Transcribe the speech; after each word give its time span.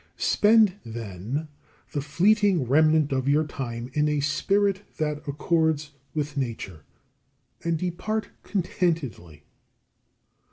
Spend, 0.17 0.73
then, 0.83 1.47
the 1.91 2.01
fleeting 2.01 2.63
remnant 2.65 3.11
of 3.11 3.27
your 3.27 3.45
time 3.45 3.91
in 3.93 4.07
a 4.09 4.19
spirit 4.19 4.81
that 4.97 5.19
accords 5.27 5.91
with 6.15 6.35
Nature, 6.35 6.83
and 7.63 7.77
depart 7.77 8.29
contentedly. 8.41 9.43